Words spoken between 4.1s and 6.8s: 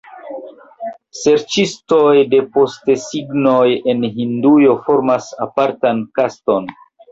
Hindujo formas apartan kaston.